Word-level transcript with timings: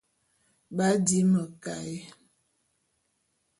B'adi 0.75 1.19
mekaé. 1.31 1.95